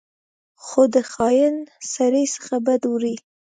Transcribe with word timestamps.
خو 0.63 0.81
د 0.93 0.95
خاین 1.11 1.55
سړي 1.93 2.23
څخه 2.35 2.55
بد 2.65 2.81
وړي. 2.91 3.15